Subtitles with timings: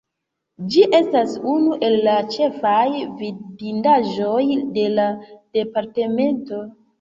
[0.75, 2.79] Ĝi estas unu el la ĉefaj
[3.19, 4.41] vidindaĵoj
[4.79, 5.07] de la
[5.61, 6.65] departemento.